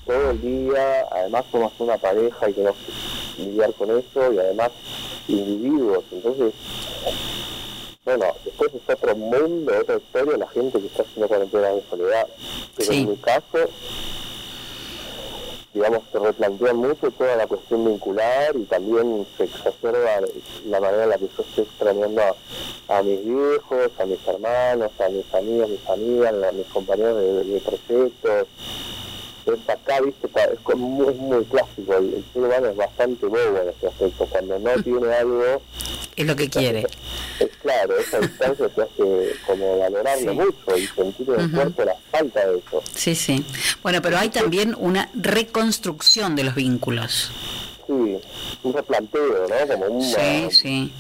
todo 0.07 0.31
el 0.31 0.41
día, 0.41 1.07
además 1.11 1.45
somos 1.53 1.73
una 1.79 1.99
pareja 1.99 2.49
y 2.49 2.53
tenemos 2.55 2.77
que 3.37 3.43
lidiar 3.43 3.73
con 3.75 3.91
eso 3.91 4.33
y 4.33 4.39
además 4.39 4.71
individuos, 5.29 6.05
entonces 6.11 6.55
bueno, 8.05 8.25
después 8.43 8.73
es 8.75 8.81
otro 8.89 9.15
mundo, 9.17 9.71
otra 9.79 9.99
historia, 9.99 10.39
la 10.39 10.49
gente 10.49 10.81
que 10.81 10.87
está 10.87 11.03
haciendo 11.03 11.29
cuarentena 11.29 11.69
de 11.69 11.83
soledad, 11.91 12.27
pero 12.75 12.93
en 12.93 13.11
mi 13.11 13.17
caso 13.19 13.69
digamos, 15.79 16.03
se 16.11 16.19
replantea 16.19 16.75
mucho 16.75 17.09
toda 17.13 17.37
la 17.37 17.47
cuestión 17.47 17.85
vincular 17.85 18.57
y 18.57 18.65
también 18.65 19.25
se 19.37 19.45
exacerba 19.45 20.27
la 20.67 20.81
manera 20.81 21.05
en 21.05 21.11
la 21.11 21.19
que 21.19 21.29
yo 21.29 21.43
estoy 21.45 21.65
extrañando 21.65 22.21
a, 22.89 23.03
mis 23.05 23.25
viejos, 23.25 23.93
a 24.01 24.05
mis 24.05 24.27
hermanos, 24.27 24.91
a 24.99 25.09
mis 25.09 25.33
amigos, 25.33 25.71
mis 25.71 25.89
amigas, 25.89 26.35
a 26.43 26.51
mis 26.51 26.67
compañeros 26.67 27.17
de, 27.17 27.45
de 27.45 27.61
proyectos. 27.61 28.49
Es 29.55 29.69
acá, 29.69 30.01
viste, 30.01 30.27
es 30.27 30.77
muy, 30.77 31.15
muy 31.15 31.45
clásico, 31.47 31.95
el, 31.97 32.15
el, 32.15 32.25
ser 32.33 32.43
humano 32.43 32.67
es 32.67 32.77
bastante 32.77 33.27
bobo 33.27 33.59
en 33.63 33.69
ese 33.71 33.87
aspecto, 33.87 34.27
cuando 34.27 34.59
no 34.59 34.71
tiene 34.83 35.15
algo... 35.15 35.63
Es 36.17 36.27
lo 36.27 36.37
que 36.37 36.51
quiere. 36.51 36.85
Es, 37.39 37.49
claro, 37.63 37.97
esa 37.97 38.19
distancia 38.19 38.69
te 38.69 38.83
hace 38.83 39.33
como 39.47 39.79
valorarlo 39.79 40.35
mucho 40.35 40.77
y 40.77 40.87
sentir 40.89 41.29
en 41.31 41.41
el 41.41 41.51
cuerpo 41.53 41.85
la 41.85 41.95
falta 42.11 42.47
de 42.47 42.59
eso. 42.59 42.83
Sí, 42.93 43.15
sí. 43.15 43.45
Bueno, 43.83 44.03
pero 44.03 44.19
hay 44.19 44.29
también 44.29 44.75
una 44.77 45.09
reconstrucción 45.15 46.35
de 46.35 46.45
los 46.45 46.57
vínculos. 46.57 47.31
Sí, 47.87 48.19
un 48.65 48.73
replanteo, 48.73 49.47
¿no? 49.49 49.75
Como 49.75 49.87
un, 49.87 50.03
sí, 50.03 50.49
sí. 50.51 50.93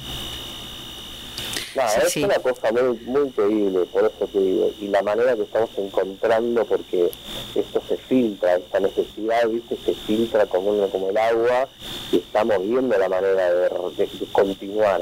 Sí, 1.87 2.01
es 2.07 2.13
sí. 2.13 2.25
una 2.25 2.39
cosa 2.39 2.73
muy, 2.73 2.99
muy 3.07 3.23
increíble, 3.29 3.87
por 3.93 4.05
eso 4.05 4.27
te 4.33 4.39
digo, 4.41 4.71
y 4.81 4.89
la 4.89 5.03
manera 5.03 5.37
que 5.37 5.43
estamos 5.43 5.71
encontrando, 5.77 6.65
porque 6.65 7.11
esto 7.55 7.83
se 7.89 7.97
filtra, 7.97 8.57
esta 8.57 8.81
necesidad, 8.81 9.47
viste, 9.49 9.77
se 9.85 9.95
filtra 9.95 10.47
como, 10.47 10.89
como 10.89 11.11
el 11.11 11.17
agua, 11.17 11.69
y 12.11 12.17
estamos 12.17 12.61
viendo 12.63 12.97
la 12.99 13.09
manera 13.09 13.53
de, 13.53 13.69
de, 13.69 14.07
de 14.07 14.27
continuar 14.33 15.01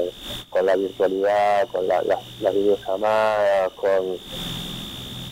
con 0.49 0.65
la 0.65 0.75
virtualidad, 0.75 1.67
con 1.69 1.87
la, 1.87 2.01
la, 2.03 2.19
las 2.41 2.53
videollamadas, 2.53 3.71
con 3.73 4.17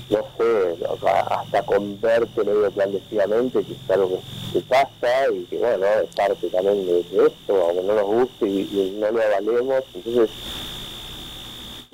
no 0.08 0.20
sé, 0.38 0.86
hasta 1.32 1.64
con 1.64 2.00
verte 2.00 2.44
medio 2.44 2.70
clandestinamente, 2.72 3.64
que 3.64 3.74
es 3.74 3.90
algo 3.90 4.10
que, 4.10 4.60
que 4.60 4.66
pasa 4.68 5.32
y 5.34 5.46
que 5.46 5.58
bueno, 5.58 5.86
es 6.04 6.16
parte 6.16 6.48
también 6.50 6.86
de, 6.86 7.04
de 7.04 7.28
esto, 7.28 7.64
aunque 7.64 7.84
no 7.84 7.96
nos 7.96 8.06
guste 8.06 8.48
y, 8.48 8.60
y 8.72 8.98
no 9.00 9.10
lo 9.12 9.22
avalemos, 9.22 9.84
entonces 9.96 10.30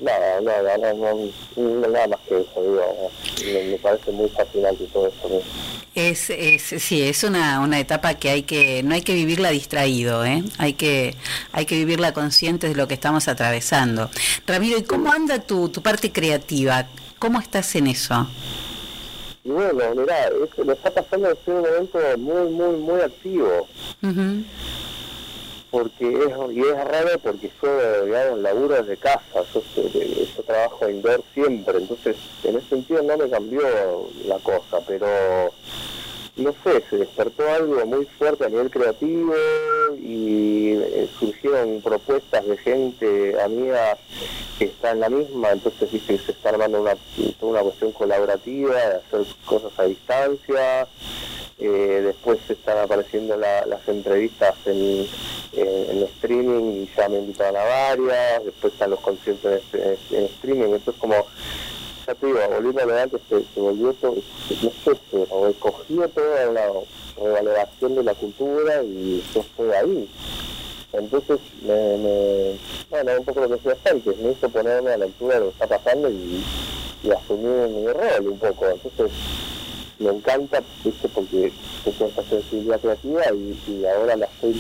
nada, 0.02 0.42
nada, 0.42 0.78
no, 0.78 0.94
no, 0.94 1.32
no, 1.56 1.88
nada 1.88 2.08
más 2.08 2.20
que 2.28 2.42
eso, 2.42 2.62
digo, 2.62 3.12
me, 3.46 3.64
me 3.72 3.78
parece 3.78 4.12
muy 4.12 4.30
fascinante 4.30 4.86
todo 4.92 5.08
eso. 5.08 5.30
¿no? 5.30 5.40
Es, 5.94 6.30
es, 6.30 6.62
sí, 6.62 7.02
es 7.02 7.24
una, 7.24 7.60
una 7.60 7.80
etapa 7.80 8.16
que 8.16 8.30
hay 8.30 8.44
que, 8.44 8.82
no 8.84 8.96
hay 8.96 9.02
que 9.02 9.14
vivirla 9.14 9.50
distraído, 9.52 10.26
¿eh? 10.26 10.44
hay, 10.58 10.74
que, 10.74 11.16
hay 11.52 11.66
que 11.66 11.76
vivirla 11.76 12.14
consciente 12.14 12.70
de 12.70 12.76
lo 12.76 12.88
que 12.88 12.94
estamos 12.96 13.28
atravesando. 13.28 14.10
Ramiro, 14.48 14.78
¿y 14.78 14.84
cómo 14.84 15.12
anda 15.12 15.40
tu, 15.40 15.70
tu 15.70 15.82
parte 15.82 16.12
creativa? 16.12 16.88
¿Cómo 17.20 17.40
estás 17.40 17.76
en 17.76 17.88
eso? 17.88 18.28
Y 19.44 19.50
bueno, 19.50 19.96
mirá, 19.96 20.28
es, 20.28 20.66
me 20.66 20.74
está 20.74 20.92
pasando 20.92 21.30
en 21.30 21.54
un 21.54 21.62
momento 21.62 22.00
muy, 22.18 22.52
muy, 22.52 22.78
muy 22.78 23.02
activo. 23.02 23.68
Uh 24.02 24.08
-huh 24.08 24.44
porque 25.72 26.06
es, 26.06 26.54
y 26.54 26.60
es 26.60 26.84
raro 26.86 27.18
porque 27.24 27.50
yo, 27.62 28.06
digamos, 28.06 28.40
laburo 28.40 28.76
desde 28.76 28.98
casa, 28.98 29.42
yo, 29.54 29.64
yo 29.74 30.44
trabajo 30.44 30.90
indoor 30.90 31.24
siempre, 31.34 31.78
entonces 31.78 32.18
en 32.44 32.58
ese 32.58 32.68
sentido 32.68 33.02
no 33.04 33.18
me 33.18 33.30
cambió 33.30 33.62
la 34.28 34.38
cosa, 34.40 34.80
pero 34.86 35.08
no 36.36 36.54
sé, 36.64 36.84
se 36.90 36.98
despertó 36.98 37.48
algo 37.50 37.86
muy 37.86 38.06
fuerte 38.06 38.46
a 38.46 38.50
nivel 38.50 38.70
creativo 38.70 39.34
y 39.98 40.74
eh, 40.74 41.10
surgieron 41.20 41.82
propuestas 41.82 42.46
de 42.46 42.58
gente 42.58 43.42
amiga 43.42 43.98
que 44.58 44.66
está 44.66 44.92
en 44.92 45.00
la 45.00 45.10
misma, 45.10 45.52
entonces 45.52 45.92
viste 45.92 46.18
se 46.18 46.32
está 46.32 46.50
armando 46.50 46.82
una, 46.82 46.96
una 47.42 47.62
cuestión 47.62 47.92
colaborativa 47.94 48.76
de 48.76 48.96
hacer 48.96 49.26
cosas 49.46 49.72
a 49.78 49.84
distancia, 49.84 50.88
eh, 51.62 52.02
después 52.04 52.40
están 52.50 52.80
apareciendo 52.80 53.38
la, 53.38 53.66
las 53.68 53.88
entrevistas 53.88 54.56
en, 54.66 55.06
en, 55.54 55.92
en, 55.92 56.04
streaming 56.16 56.84
y 56.84 56.90
ya 56.98 57.08
me 57.08 57.20
invitaron 57.20 57.58
a 57.58 57.64
varias, 57.64 58.46
después 58.46 58.74
están 58.74 58.90
los 58.90 59.00
conciertos 59.00 59.62
en, 59.74 60.26
streaming, 60.26 60.74
entonces 60.74 60.96
como, 61.00 61.14
ya 62.08 62.16
te 62.16 62.26
digo, 62.26 62.40
volviendo 62.50 62.82
a 62.82 62.86
la 62.88 63.08
que 63.08 63.20
se, 63.30 63.44
se, 63.54 63.60
volvió 63.60 63.94
todo, 63.94 64.16
no 64.16 64.72
sé, 64.84 65.00
se 65.12 65.26
recogió 65.46 66.10
toda 66.10 66.46
la 66.48 66.68
revaloración 67.16 67.94
de 67.96 68.04
la 68.06 68.16
cultura 68.16 68.82
y 68.84 69.24
yo 69.34 69.42
estoy 69.42 69.70
ahí. 69.72 70.10
Entonces, 70.94 71.40
me, 71.62 72.58
bueno, 72.90 73.12
un 73.20 73.26
poco 73.26 73.42
lo 73.42 73.48
que 73.50 73.70
decía 73.70 73.92
antes, 73.92 74.18
me 74.18 74.32
hizo 74.32 74.50
ponerme 74.50 74.92
a 74.92 74.98
la 74.98 75.06
altura 75.06 75.36
de 75.36 75.40
lo 75.42 75.46
que 75.52 75.64
está 75.64 75.68
pasando 75.68 76.10
y, 76.10 76.44
y 77.04 77.12
asumir 77.12 77.70
mi 77.70 77.88
rol 77.88 78.28
un 78.28 78.40
poco. 78.40 78.68
Entonces, 78.68 79.12
me 80.02 80.10
encanta, 80.10 80.62
¿viste? 80.84 81.08
porque 81.10 81.52
tengo 81.84 82.06
esta 82.08 82.24
sensibilidad 82.24 82.80
creativa 82.80 83.24
y, 83.34 83.72
y, 83.72 83.86
ahora 83.86 84.16
la 84.16 84.26
estoy 84.26 84.60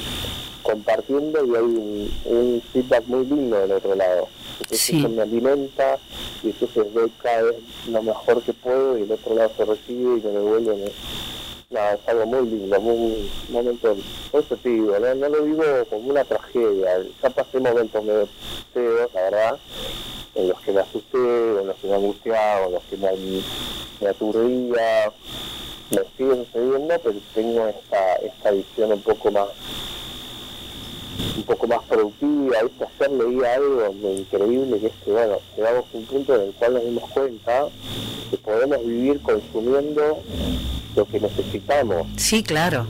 compartiendo 0.61 1.45
y 1.45 1.49
hay 1.55 1.63
un, 1.63 2.11
un, 2.25 2.61
feedback 2.71 3.05
muy 3.07 3.25
lindo 3.25 3.57
del 3.57 3.71
otro 3.71 3.95
lado. 3.95 4.27
Entonces 4.59 4.79
sí. 4.79 4.99
eso 4.99 5.09
me 5.09 5.23
alimenta 5.23 5.97
y 6.43 6.47
entonces 6.47 6.93
doy 6.93 7.11
cada 7.21 7.43
vez 7.43 7.55
lo 7.89 8.03
mejor 8.03 8.41
que 8.43 8.53
puedo 8.53 8.97
y 8.97 9.03
el 9.03 9.11
otro 9.11 9.35
lado 9.35 9.51
se 9.57 9.65
recibe 9.65 10.19
y 10.19 10.23
me 10.23 10.31
devuelve. 10.31 10.75
Me... 10.75 10.91
Nada, 11.71 11.93
es 11.93 12.07
algo 12.07 12.25
muy 12.25 12.49
lindo, 12.49 12.81
muy, 12.81 12.95
un 13.47 13.53
momento, 13.53 13.95
por 14.29 14.41
eso 14.41 14.57
te 14.57 14.67
digo, 14.67 14.99
¿no? 14.99 15.15
no 15.15 15.29
lo 15.29 15.45
digo 15.45 15.63
como 15.89 16.09
una 16.09 16.25
tragedia, 16.25 17.01
ya 17.23 17.29
pasé 17.29 17.61
momentos 17.61 18.03
medio 18.03 18.27
feos, 18.73 19.09
la 19.13 19.21
verdad, 19.21 19.59
en 20.35 20.47
los 20.49 20.59
que 20.61 20.71
me 20.71 20.81
asusté, 20.81 21.17
en 21.17 21.67
los 21.67 21.75
que 21.77 21.87
me 21.87 21.95
angustiaba, 21.95 22.65
en 22.65 22.71
los 22.73 22.83
que 22.83 22.97
me, 22.97 23.09
me 23.99 24.07
aturdía, 24.07 25.11
me 25.91 25.97
sigue 26.17 26.45
sucediendo, 26.45 26.99
pero 27.03 27.15
tengo 27.33 27.67
esta, 27.67 28.15
esta 28.15 28.51
visión 28.51 28.91
un 28.93 29.01
poco 29.01 29.31
más 29.31 29.47
un 31.37 31.43
poco 31.43 31.67
más 31.67 31.83
productiva, 31.83 32.63
¿viste? 32.63 32.85
ayer 32.99 33.11
leí 33.11 33.43
algo 33.43 33.95
increíble 34.17 34.79
que 34.79 34.87
es 34.87 34.93
que 35.03 35.11
bueno, 35.11 35.37
llegamos 35.55 35.85
a 35.93 35.97
un 35.97 36.05
punto 36.05 36.35
en 36.35 36.41
el 36.41 36.53
cual 36.53 36.73
nos 36.73 36.83
dimos 36.83 37.09
cuenta 37.11 37.67
que 38.29 38.37
podemos 38.37 38.85
vivir 38.85 39.21
consumiendo 39.21 40.23
lo 40.95 41.05
que 41.05 41.19
necesitamos. 41.19 42.07
Sí, 42.17 42.43
claro. 42.43 42.85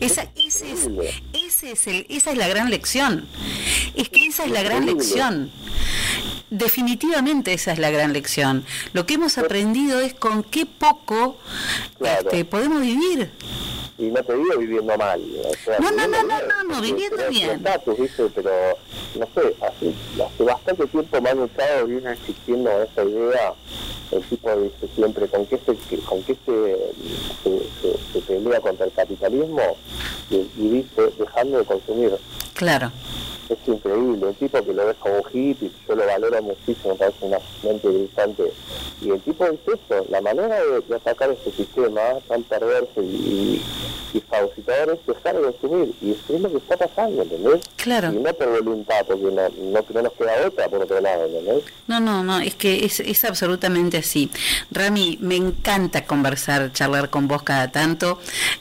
Esa, 0.00 0.26
ese 0.34 0.72
es, 0.72 0.88
ese 1.32 1.72
es 1.72 1.86
el, 1.86 2.06
esa 2.08 2.32
es 2.32 2.38
la 2.38 2.48
gran 2.48 2.70
lección. 2.70 3.26
Es 3.94 4.08
que 4.08 4.26
esa 4.26 4.44
es 4.44 4.50
la 4.50 4.62
gran 4.62 4.86
lección. 4.86 5.50
Definitivamente 6.50 7.52
esa 7.52 7.72
es 7.72 7.78
la 7.78 7.90
gran 7.90 8.12
lección. 8.12 8.64
Lo 8.92 9.06
que 9.06 9.14
hemos 9.14 9.38
aprendido 9.38 10.00
es 10.00 10.14
con 10.14 10.42
qué 10.42 10.66
poco 10.66 11.38
claro. 11.98 12.22
este, 12.22 12.44
podemos 12.44 12.80
vivir. 12.82 13.30
Y 13.98 14.06
no 14.06 14.22
te 14.22 14.34
digo 14.34 14.58
viviendo 14.58 14.96
mal. 14.96 15.20
O 15.44 15.64
sea, 15.64 15.78
no, 15.78 15.90
no, 15.92 16.08
no, 16.08 16.22
no, 16.22 16.40
no, 16.40 16.64
no, 16.64 16.80
viviendo 16.80 17.28
bien. 17.28 17.62
Pero, 17.62 18.78
no 19.18 19.28
sé, 19.34 19.56
hace, 19.60 19.94
hace 20.24 20.42
bastante 20.42 20.86
tiempo 20.86 21.20
me 21.20 21.30
han 21.30 21.42
estado 21.42 21.86
viene 21.86 22.12
existiendo 22.12 22.70
esa 22.82 23.04
idea 23.04 23.54
el 24.12 24.22
tipo 24.24 24.56
dice 24.56 24.88
siempre 24.94 25.28
con 25.28 25.46
qué 25.46 25.58
se 25.58 25.98
con 26.00 26.22
qué 26.22 26.36
se, 26.44 26.76
se, 27.42 27.58
se, 27.80 28.12
se 28.12 28.20
pelea 28.22 28.60
contra 28.60 28.86
el 28.86 28.92
capitalismo 28.92 29.76
y, 30.30 30.36
y, 30.56 30.68
dice 30.68 31.12
dejando 31.18 31.58
de 31.58 31.64
consumir 31.64 32.12
claro 32.54 32.90
es 33.50 33.58
increíble, 33.68 34.26
un 34.26 34.34
tipo 34.34 34.64
que 34.64 34.72
lo 34.72 34.94
como 34.94 35.16
un 35.16 35.24
hippie, 35.32 35.70
yo 35.88 35.94
lo 35.94 36.06
valoro 36.06 36.42
muchísimo, 36.42 36.94
parece 36.96 37.26
una 37.26 37.38
mente 37.62 37.88
brillante. 37.88 38.52
Y 39.00 39.10
el 39.10 39.20
tipo 39.20 39.44
es 39.44 39.58
eso, 39.66 40.06
la 40.08 40.20
manera 40.20 40.60
de, 40.60 40.94
atacar 40.94 41.30
este 41.30 41.50
sistema 41.52 42.00
tan 42.28 42.42
perverso 42.44 43.02
y, 43.02 43.62
y 44.12 44.20
fagocitador 44.20 44.94
es 44.94 45.06
dejar 45.06 45.36
de 45.36 45.42
consumir. 45.42 45.94
Y 46.00 46.12
es 46.12 46.40
lo 46.40 46.50
que 46.50 46.56
está 46.58 46.76
pasando, 46.76 47.22
¿entendés? 47.22 47.60
Claro. 47.76 48.12
Y 48.12 48.16
no 48.16 48.32
por 48.34 48.62
voluntad, 48.62 49.04
porque 49.06 49.24
no, 49.24 49.48
no, 49.48 49.84
no 49.94 50.02
nos 50.02 50.12
queda 50.12 50.46
otra 50.46 50.68
por 50.68 50.82
otro 50.82 51.00
lado, 51.00 51.26
¿entendés? 51.26 51.64
No, 51.88 51.98
no, 51.98 52.22
no, 52.22 52.38
es 52.40 52.54
que 52.54 52.84
es, 52.84 53.00
es 53.00 53.24
absolutamente 53.24 53.98
así. 53.98 54.30
Rami, 54.70 55.18
me 55.20 55.36
encanta 55.36 56.04
conversar, 56.04 56.72
charlar 56.72 57.10
con 57.10 57.26
vos 57.26 57.42
cada 57.42 57.72
tanto. 57.72 58.18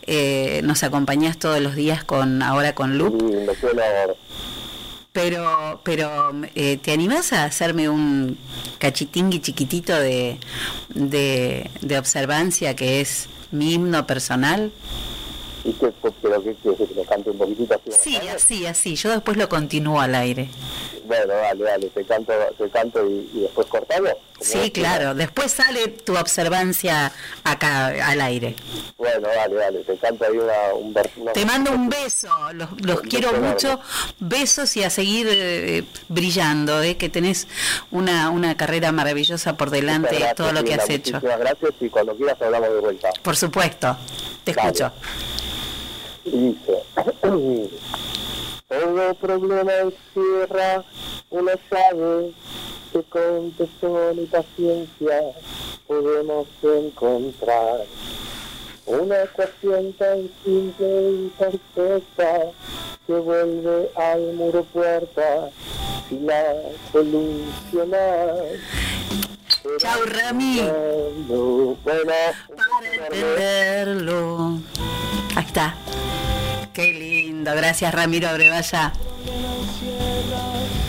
Eh, 0.08 0.62
nos 0.64 0.84
acompañás 0.84 1.38
todos 1.38 1.60
los 1.60 1.76
días 1.76 2.04
con 2.04 2.42
ahora 2.42 2.74
con 2.74 2.98
Loop. 2.98 3.20
Sí, 3.20 3.68
ahora. 3.68 4.16
Pero, 5.12 5.82
pero 5.84 6.32
eh, 6.56 6.78
¿te 6.78 6.92
animás 6.92 7.34
a 7.34 7.44
hacerme 7.46 7.90
un 7.90 8.38
cachitingui 8.78 9.40
chiquitito 9.42 10.00
de, 10.00 10.38
de, 10.90 11.70
de 11.82 11.98
observancia 11.98 12.76
que 12.76 13.02
es 13.02 13.28
mi 13.52 13.74
himno 13.74 14.06
personal? 14.06 14.72
¿Y 15.66 15.74
qué, 15.74 15.92
pero 16.22 16.44
qué 16.44 16.56
quieres 16.62 16.90
que 16.90 16.96
lo 16.96 17.04
cante 17.04 17.32
un 17.32 17.38
poquitito 17.38 17.74
así? 17.74 18.00
Sí, 18.02 18.18
así, 18.28 18.66
así. 18.66 18.96
Yo 18.96 19.10
después 19.12 19.36
lo 19.36 19.50
continúo 19.50 20.00
al 20.00 20.16
aire. 20.16 20.48
Bueno, 21.10 21.34
dale, 21.34 21.64
dale, 21.64 21.88
te 21.88 22.04
canto, 22.06 22.32
te 22.56 22.70
canto 22.70 23.04
y, 23.10 23.28
y 23.34 23.40
después 23.42 23.66
cortamos. 23.66 24.12
Sí, 24.40 24.70
claro. 24.70 25.16
Después 25.16 25.52
sale 25.52 25.88
tu 25.88 26.16
observancia 26.16 27.12
acá 27.44 27.88
al 27.88 28.22
aire. 28.22 28.56
Bueno, 28.96 29.28
dale, 29.28 29.56
dale, 29.56 29.80
te 29.80 29.98
canto 29.98 30.24
ahí 30.26 30.38
una, 30.38 30.74
un 30.76 30.94
vers- 30.94 31.34
Te 31.34 31.46
mando 31.48 31.72
un 31.72 31.90
beso, 31.90 32.30
los, 32.54 32.70
los 32.84 33.02
quiero 33.02 33.34
mucho, 33.34 33.80
besos 34.20 34.78
y 34.78 34.84
a 34.84 34.92
seguir 34.92 35.26
eh, 35.32 35.84
brillando, 36.10 36.80
eh, 36.84 36.96
que 36.96 37.10
tenés 37.10 37.48
una, 37.90 38.30
una 38.30 38.56
carrera 38.56 38.92
maravillosa 38.92 39.58
por 39.58 39.72
delante, 39.72 40.10
gracias, 40.12 40.36
todo 40.36 40.52
lo 40.52 40.64
que 40.64 40.76
has 40.76 40.88
hecho. 40.92 41.14
Muchísimas 41.16 41.40
gracias 41.40 41.72
y 41.82 41.90
cuando 41.90 42.16
quieras 42.16 42.40
hablamos 42.40 42.70
de 42.70 42.80
vuelta. 42.82 43.10
Por 43.24 43.36
supuesto, 43.36 43.98
te 44.44 44.54
Dale. 44.54 44.68
escucho. 44.70 44.92
Dice, 46.24 46.84
todo 48.70 49.14
problema 49.16 49.72
encierra 49.74 50.84
una 51.32 51.54
llave 51.70 52.32
que 52.94 53.04
con 53.04 53.52
tesón 53.52 54.20
y 54.20 54.26
paciencia 54.26 55.22
podemos 55.88 56.48
encontrar. 56.64 57.86
Una 58.86 59.24
ecuación 59.24 59.94
tan 59.94 60.30
simple 60.44 61.12
y 61.12 61.32
perfecta 61.38 62.52
que 63.06 63.14
vuelve 63.14 63.90
al 63.96 64.34
muro 64.34 64.64
puerta 64.66 65.50
si 66.08 66.20
la 66.20 66.44
solucionas. 66.92 68.60
Chau, 69.78 70.00
Rami. 70.06 70.62
Bueno, 71.28 72.14
Para 72.56 72.94
entenderlo. 73.08 74.60
Ahí 75.36 75.46
está. 75.46 75.76
Qué 76.74 76.94
lindo, 76.94 77.19
gracias 77.44 77.94
Ramiro 77.94 78.28
Abrevaya. 78.28 78.94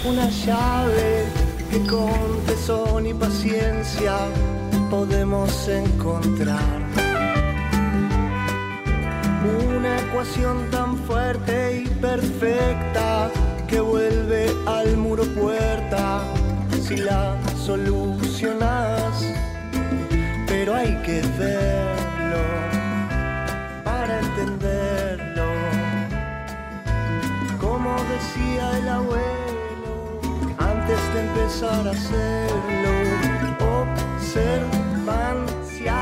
una 0.05 0.29
llave 0.29 1.25
que 1.71 1.79
con 1.87 2.45
tesón 2.47 3.07
y 3.07 3.15
paciencia 3.15 4.17
podemos 4.91 5.69
encontrar. 5.69 6.81
Una 9.69 9.99
ecuación 10.01 10.71
tan 10.71 10.97
fuerte 10.99 11.85
y 11.85 11.89
perfecta 11.89 13.31
que 13.69 13.81
vuelve 13.81 14.53
al 14.67 14.97
muro 14.97 15.25
puerta 15.35 16.23
si 16.87 16.97
la 16.97 17.37
solucionas. 17.65 19.25
Pero 20.47 20.75
hay 20.75 20.95
que 21.03 21.23
verlo 21.39 22.43
para 23.85 24.19
entenderlo. 24.19 24.80
Como 27.83 27.97
decía 27.97 28.77
el 28.77 28.89
abuelo, 28.91 30.21
antes 30.59 31.01
de 31.15 31.21
empezar 31.21 31.89
a 31.89 31.93
hacerlo, 31.93 32.91
observancia. 33.81 35.97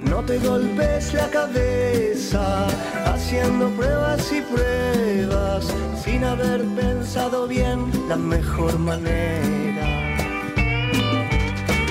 No 0.00 0.24
te 0.24 0.40
golpes 0.40 1.14
la 1.14 1.28
cabeza 1.28 2.66
haciendo 3.04 3.70
pruebas 3.76 4.32
y 4.32 4.40
pruebas 4.40 5.72
sin 6.04 6.24
haber 6.24 6.64
pensado 6.74 7.46
bien 7.46 7.92
la 8.08 8.16
mejor 8.16 8.76
manera. 8.76 9.86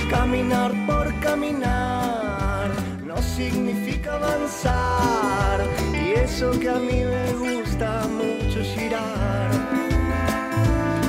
Caminar 0.10 0.74
por 0.86 1.18
caminar 1.22 2.72
no 3.06 3.16
significa 3.22 4.16
avanzar. 4.16 4.45
Eso 6.36 6.52
que 6.60 6.68
a 6.68 6.80
mí 6.80 7.02
me 7.02 7.32
gusta 7.32 8.06
mucho 8.10 8.62
girar, 8.62 9.50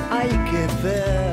hay 0.08 0.28
que 0.28 0.68
verlo 0.80 1.25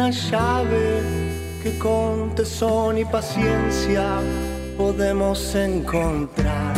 una 0.00 0.08
llave 0.08 1.02
que 1.62 1.76
con 1.76 2.34
tesón 2.34 2.96
y 2.96 3.04
paciencia 3.04 4.06
podemos 4.78 5.54
encontrar. 5.54 6.74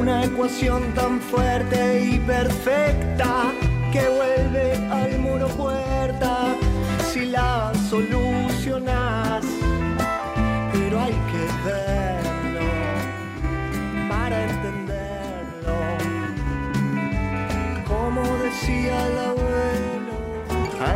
Una 0.00 0.24
ecuación 0.24 0.94
tan 0.94 1.20
fuerte 1.20 2.00
y 2.02 2.18
perfecta 2.20 3.52
que 3.92 4.08
vuelve 4.08 4.72
al 4.90 5.18
muro 5.18 5.48
puerta 5.48 6.56
si 7.12 7.26
la 7.26 7.70
solucionas. 7.90 9.44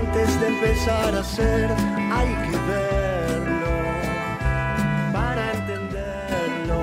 Antes 0.03 0.41
de 0.41 0.49
empezar 0.49 1.15
a 1.15 1.21
hacer 1.21 1.71
hay 2.13 2.29
que 2.45 2.57
verlo 2.73 3.75
para 5.13 5.53
entenderlo. 5.53 6.81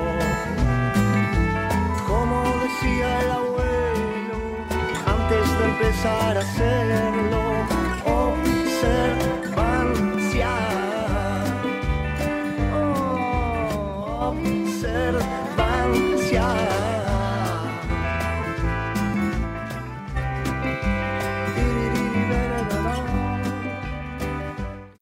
Como 2.08 2.38
decía 2.64 3.20
el 3.24 3.32
abuelo, 3.32 4.38
antes 5.06 5.60
de 5.60 5.66
empezar 5.66 6.38
a 6.38 6.40
hacerlo 6.40 7.59